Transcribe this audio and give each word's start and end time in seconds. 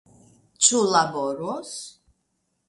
Ĉu 0.67 0.79
laboros? 0.95 1.77